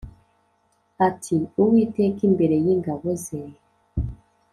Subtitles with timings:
[1.07, 3.39] Ati:” Uwiteka imbere y`ingabo ze